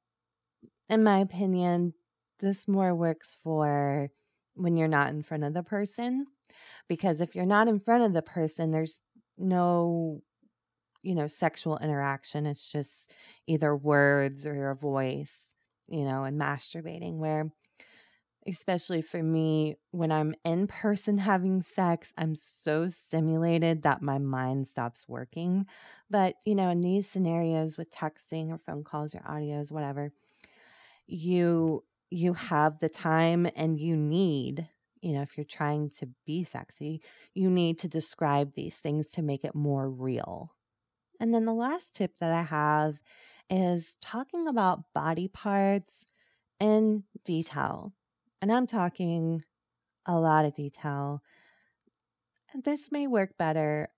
[0.88, 1.94] in my opinion,
[2.40, 4.10] this more works for
[4.54, 6.26] when you're not in front of the person
[6.88, 9.00] because if you're not in front of the person there's
[9.36, 10.22] no
[11.02, 13.10] you know sexual interaction it's just
[13.46, 15.54] either words or your voice
[15.88, 17.50] you know and masturbating where
[18.48, 24.68] especially for me when i'm in person having sex i'm so stimulated that my mind
[24.68, 25.66] stops working.
[26.08, 30.12] But you know in these scenarios with texting or phone calls or audios whatever
[31.06, 34.68] you you have the time and you need
[35.00, 37.02] you know if you're trying to be sexy
[37.34, 40.52] you need to describe these things to make it more real.
[41.18, 42.98] And then the last tip that i have
[43.48, 46.06] is talking about body parts
[46.60, 47.92] in detail
[48.40, 49.42] and i'm talking
[50.06, 51.22] a lot of detail
[52.64, 53.88] this may work better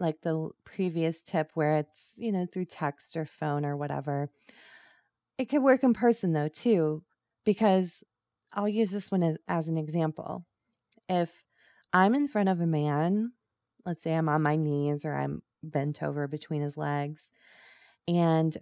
[0.00, 4.30] like the previous tip where it's you know through text or phone or whatever
[5.36, 7.02] it could work in person though too
[7.44, 8.04] because
[8.52, 10.44] I'll use this one as, as an example.
[11.08, 11.30] If
[11.92, 13.32] I'm in front of a man,
[13.84, 17.30] let's say I'm on my knees or I'm bent over between his legs,
[18.06, 18.56] and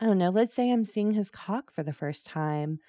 [0.00, 2.80] I don't know, let's say I'm seeing his cock for the first time.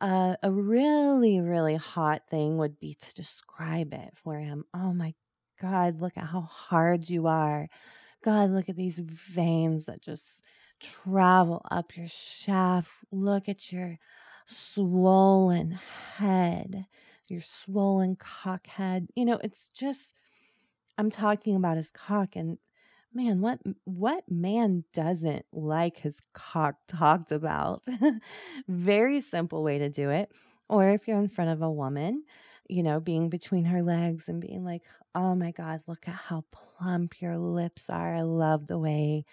[0.00, 4.64] Uh, a really, really hot thing would be to describe it for him.
[4.74, 5.14] Oh my
[5.60, 7.68] God, look at how hard you are.
[8.22, 10.44] God, look at these veins that just
[10.80, 12.90] travel up your shaft.
[13.10, 13.98] Look at your
[14.46, 15.78] swollen
[16.16, 16.86] head,
[17.28, 19.08] your swollen cock head.
[19.14, 20.14] You know, it's just
[20.98, 22.58] I'm talking about his cock and
[23.16, 27.82] man, what what man doesn't like his cock talked about?
[28.68, 30.30] Very simple way to do it.
[30.68, 32.24] Or if you're in front of a woman,
[32.68, 34.82] you know, being between her legs and being like,
[35.14, 38.14] "Oh my god, look at how plump your lips are.
[38.14, 39.24] I love the way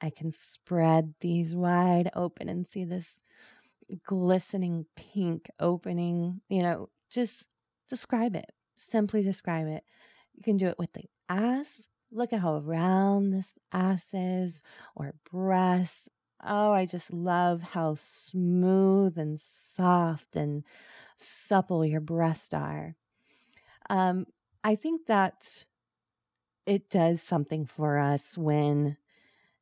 [0.00, 3.20] I can spread these wide open and see this
[4.04, 7.48] glistening pink opening, you know, just
[7.88, 8.50] describe it.
[8.76, 9.84] Simply describe it.
[10.34, 11.88] You can do it with the ass.
[12.10, 14.62] Look at how round this ass is,
[14.94, 16.08] or breast.
[16.44, 20.64] Oh, I just love how smooth and soft and
[21.16, 22.94] supple your breasts are.
[23.90, 24.26] Um,
[24.64, 25.64] I think that
[26.66, 28.96] it does something for us when,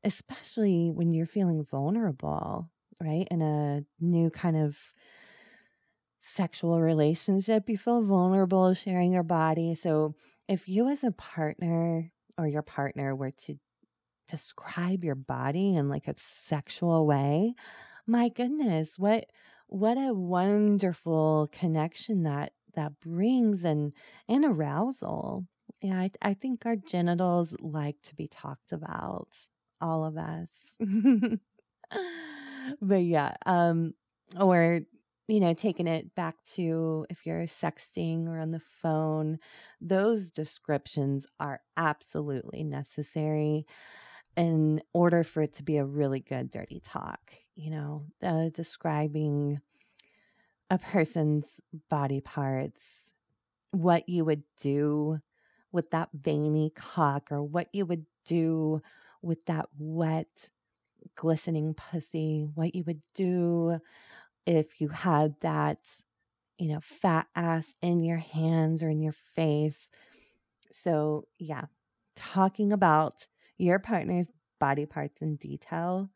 [0.04, 2.70] especially when you're feeling vulnerable
[3.02, 3.26] right?
[3.30, 4.78] In a new kind of
[6.20, 9.74] sexual relationship, you feel vulnerable sharing your body.
[9.74, 10.14] So
[10.48, 13.58] if you as a partner or your partner were to
[14.28, 17.54] describe your body in like a sexual way,
[18.06, 19.26] my goodness, what
[19.68, 23.92] what a wonderful connection that that brings and
[24.28, 25.46] and arousal.
[25.80, 29.28] Yeah, I, I think our genitals like to be talked about,
[29.80, 30.76] all of us.
[32.80, 33.94] but yeah, um,
[34.38, 34.80] or
[35.26, 39.38] you know, taking it back to if you're sexting or on the phone,
[39.80, 43.66] those descriptions are absolutely necessary
[44.36, 47.20] in order for it to be a really good dirty talk.
[47.54, 49.60] You know, uh, describing
[50.70, 53.12] a person's body parts,
[53.70, 55.20] what you would do
[55.72, 58.82] with that veiny cock, or what you would do
[59.22, 60.50] with that wet
[61.16, 63.78] glistening pussy, what you would do
[64.46, 65.78] if you had that,
[66.58, 69.90] you know, fat ass in your hands or in your face.
[70.72, 71.64] So, yeah,
[72.16, 73.26] talking about
[73.58, 74.28] your partner's
[74.60, 76.10] body parts in detail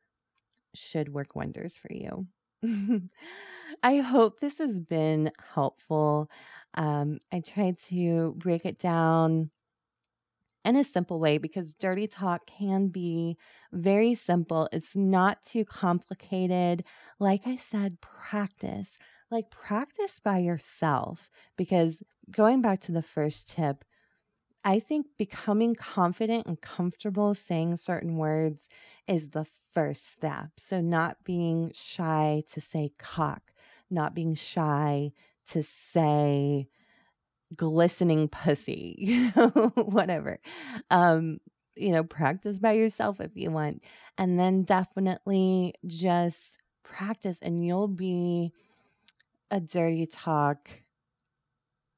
[0.75, 2.27] should work wonders for you.
[3.83, 6.31] I hope this has been helpful.
[6.75, 9.51] Um, I tried to break it down
[10.69, 13.39] in a simple way because dirty talk can be
[13.73, 14.69] very simple.
[14.71, 16.85] It's not too complicated.
[17.19, 18.99] Like I said, practice.
[19.31, 23.85] Like practice by yourself because going back to the first tip,
[24.65, 28.69] I think becoming confident and comfortable saying certain words
[29.07, 30.51] is the first step.
[30.59, 33.53] So, not being shy to say cock,
[33.89, 35.13] not being shy
[35.51, 36.69] to say
[37.55, 40.39] glistening pussy, you know, whatever.
[40.91, 41.39] Um,
[41.77, 43.83] you know, practice by yourself if you want.
[44.17, 48.53] And then definitely just practice and you'll be
[49.51, 50.69] a dirty talk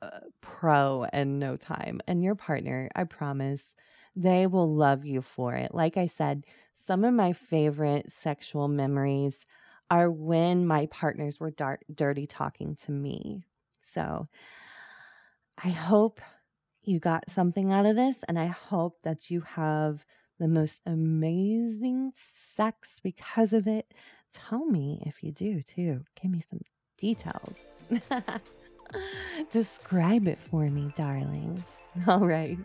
[0.02, 2.00] uh, pro in no time.
[2.06, 3.74] And your partner, I promise,
[4.16, 5.74] they will love you for it.
[5.74, 6.44] Like I said,
[6.74, 9.46] some of my favorite sexual memories
[9.90, 13.44] are when my partners were dar- dirty talking to me.
[13.82, 14.28] So,
[15.62, 16.20] I hope
[16.82, 20.06] you got something out of this, and I hope that you have
[20.38, 22.12] the most amazing
[22.56, 23.92] sex because of it.
[24.32, 26.04] Tell me if you do too.
[26.20, 26.60] Give me some
[26.96, 27.74] details.
[29.50, 31.62] Describe it for me, darling.
[32.06, 32.58] All right.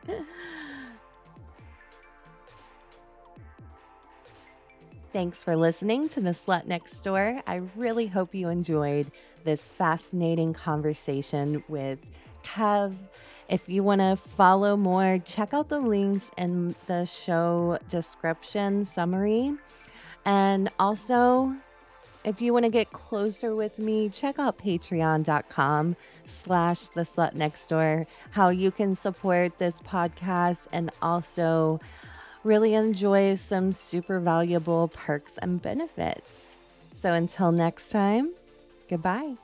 [5.12, 7.41] Thanks for listening to The Slut Next Door.
[7.48, 9.12] I really hope you enjoyed
[9.43, 12.00] this fascinating conversation with
[12.46, 12.96] Kev.
[13.50, 19.54] If you want to follow more, check out the links in the show description summary.
[20.26, 21.56] And also,
[22.24, 27.68] if you want to get closer with me, check out patreon.com slash the slut next
[27.68, 31.80] door, how you can support this podcast and also
[32.43, 36.56] really enjoy some super valuable perks and benefits.
[36.96, 38.34] So until next time,
[38.89, 39.36] goodbye.